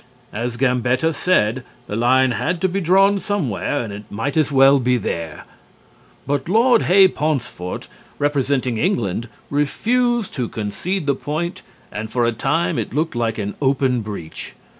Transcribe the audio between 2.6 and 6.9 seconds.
to be drawn somewhere and it might as well be there. But Lord